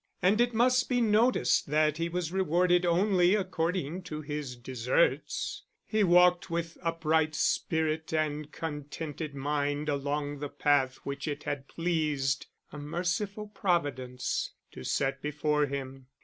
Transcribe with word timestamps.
And 0.19 0.41
it 0.41 0.51
must 0.55 0.89
be 0.89 0.99
noticed 0.99 1.67
that 1.67 1.97
he 1.97 2.09
was 2.09 2.31
rewarded 2.31 2.87
only 2.87 3.35
according 3.35 4.01
to 4.09 4.21
his 4.21 4.55
deserts. 4.55 5.61
He 5.85 6.03
walked 6.03 6.49
with 6.49 6.79
upright 6.81 7.35
spirit 7.35 8.11
and 8.11 8.51
contented 8.51 9.35
mind 9.35 9.89
along 9.89 10.39
the 10.39 10.49
path 10.49 10.95
which 11.03 11.27
it 11.27 11.43
had 11.43 11.67
pleased 11.67 12.47
a 12.71 12.79
merciful 12.79 13.45
Providence 13.45 14.53
to 14.71 14.83
set 14.83 15.21
before 15.21 15.67
him. 15.67 16.07